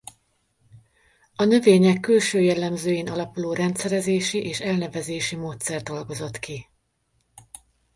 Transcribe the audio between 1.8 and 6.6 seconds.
külső jellemzőin alapuló rendszerezési és elnevezési módszert dolgozott